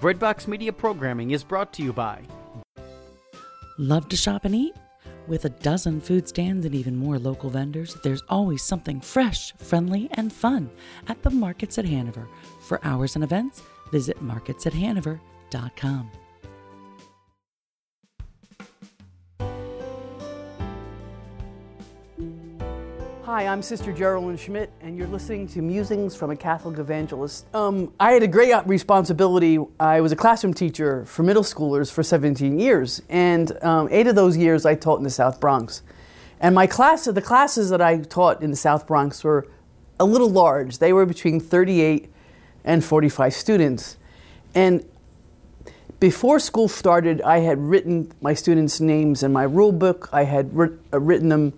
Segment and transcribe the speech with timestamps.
[0.00, 2.20] Breadbox Media programming is brought to you by
[3.78, 4.76] Love to shop and eat?
[5.26, 10.08] With a dozen food stands and even more local vendors, there's always something fresh, friendly,
[10.12, 10.70] and fun
[11.08, 12.28] at the Markets at Hanover.
[12.60, 16.10] For hours and events, visit marketsathanover.com.
[23.28, 27.44] Hi, I'm Sister Geraldine Schmidt, and you're listening to Musings from a Catholic Evangelist.
[27.54, 29.58] Um, I had a great responsibility.
[29.78, 34.14] I was a classroom teacher for middle schoolers for 17 years, and um, eight of
[34.14, 35.82] those years I taught in the South Bronx.
[36.40, 39.46] And my class, the classes that I taught in the South Bronx were
[40.00, 40.78] a little large.
[40.78, 42.10] They were between 38
[42.64, 43.98] and 45 students.
[44.54, 44.86] And
[46.00, 50.08] before school started, I had written my students' names in my rule book.
[50.12, 51.52] I had uh, written them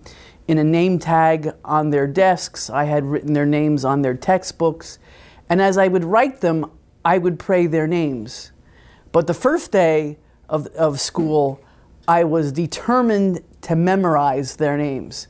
[0.47, 2.69] in a name tag on their desks.
[2.69, 4.99] I had written their names on their textbooks.
[5.49, 6.69] And as I would write them,
[7.03, 8.51] I would pray their names.
[9.11, 10.17] But the first day
[10.49, 11.61] of, of school,
[12.07, 15.27] I was determined to memorize their names.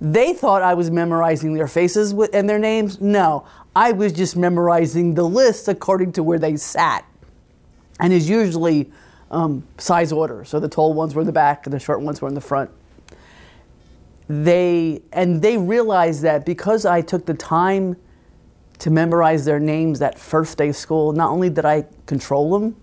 [0.00, 3.00] They thought I was memorizing their faces and their names.
[3.00, 7.04] No, I was just memorizing the list according to where they sat.
[8.00, 8.90] And is usually
[9.30, 10.44] um, size order.
[10.44, 12.40] So the tall ones were in the back and the short ones were in the
[12.40, 12.70] front
[14.28, 17.96] they and they realized that because I took the time
[18.78, 22.76] to memorize their names that first day of school, not only did I control them,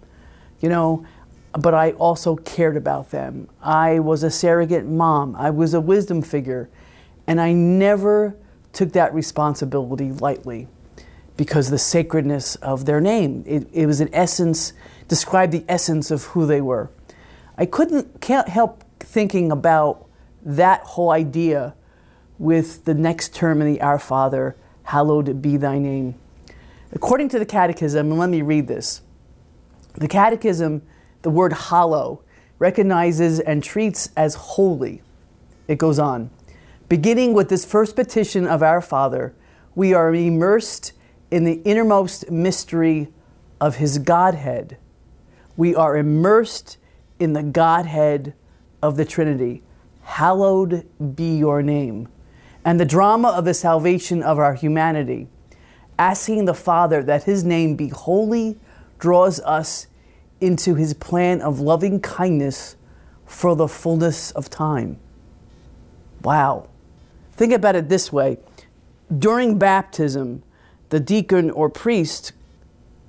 [0.59, 1.05] you know,
[1.53, 3.47] but I also cared about them.
[3.61, 5.35] I was a surrogate mom.
[5.35, 6.69] I was a wisdom figure,
[7.27, 8.35] and I never
[8.73, 10.67] took that responsibility lightly
[11.37, 13.43] because the sacredness of their name.
[13.45, 14.73] It, it was an essence,
[15.07, 16.89] described the essence of who they were.
[17.57, 20.04] I couldn't can't help thinking about
[20.45, 21.73] that whole idea
[22.37, 26.15] with the next term in the Our Father, hallowed be thy name.
[26.93, 29.01] According to the Catechism, and let me read this
[29.95, 30.81] the Catechism,
[31.23, 32.21] the word hallow,
[32.59, 35.01] recognizes and treats as holy.
[35.67, 36.29] It goes on.
[36.87, 39.33] Beginning with this first petition of our Father,
[39.73, 40.93] we are immersed
[41.31, 43.07] in the innermost mystery
[43.59, 44.77] of His Godhead.
[45.57, 46.77] We are immersed
[47.19, 48.33] in the Godhead
[48.83, 49.63] of the Trinity
[50.05, 52.07] hallowed be your name,
[52.63, 55.27] and the drama of the salvation of our humanity,
[55.99, 58.57] asking the Father that his name be holy,
[58.99, 59.87] draws us
[60.39, 62.75] into his plan of loving kindness
[63.25, 64.97] for the fullness of time.
[66.23, 66.69] Wow.
[67.33, 68.37] Think about it this way
[69.19, 70.43] during baptism,
[70.89, 72.31] the deacon or priest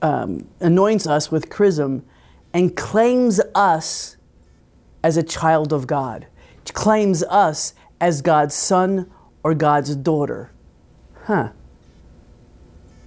[0.03, 2.05] um, anoints us with chrism
[2.53, 4.17] and claims us
[5.03, 6.27] as a child of God
[6.75, 9.11] claims us as God's son
[9.43, 10.51] or God's daughter.
[11.25, 11.51] Huh.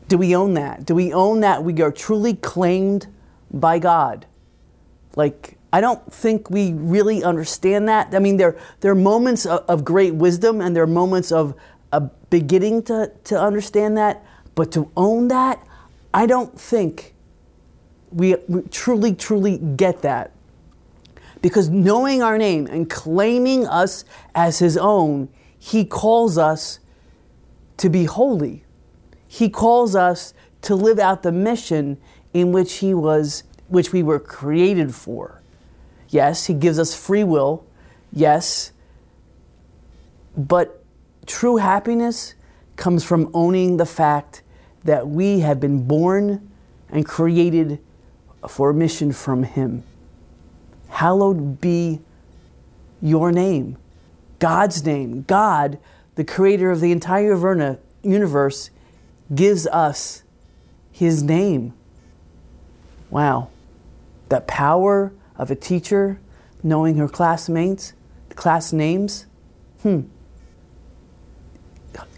[0.07, 0.85] Do we own that?
[0.85, 3.07] Do we own that we are truly claimed
[3.51, 4.25] by God?
[5.15, 8.15] Like, I don't think we really understand that.
[8.15, 11.53] I mean, there, there are moments of, of great wisdom and there are moments of
[12.29, 14.23] beginning to, to understand that,
[14.55, 15.65] but to own that,
[16.13, 17.13] I don't think
[18.11, 20.31] we, we truly, truly get that.
[21.41, 24.03] Because knowing our name and claiming us
[24.35, 26.79] as his own, he calls us
[27.77, 28.63] to be holy.
[29.27, 30.33] He calls us
[30.63, 31.97] to live out the mission
[32.33, 35.41] in which he was which we were created for.
[36.09, 37.65] Yes, he gives us free will.
[38.11, 38.71] Yes.
[40.35, 40.83] But
[41.27, 42.33] true happiness
[42.75, 44.41] comes from owning the fact
[44.83, 46.49] that we have been born
[46.89, 47.79] and created
[48.47, 49.83] for a mission from him.
[50.89, 52.01] Hallowed be
[53.01, 53.77] your name,
[54.39, 55.23] God's name.
[55.23, 55.79] God,
[56.15, 58.69] the creator of the entire universe,
[59.33, 60.23] gives us
[60.91, 61.73] his name.
[63.09, 63.49] Wow.
[64.27, 66.19] The power of a teacher
[66.61, 67.93] knowing her classmates,
[68.35, 69.25] class names.
[69.81, 70.01] Hmm.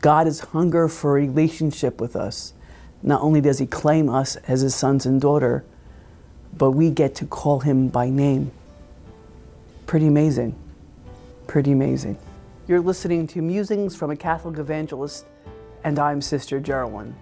[0.01, 2.53] God is hunger for a relationship with us.
[3.03, 5.63] Not only does he claim us as his sons and daughter,
[6.57, 8.51] but we get to call him by name.
[9.85, 10.55] Pretty amazing.
[11.47, 12.17] Pretty amazing.
[12.67, 15.25] You're listening to Musings from a Catholic Evangelist,
[15.83, 17.15] and I'm Sister Geraldine.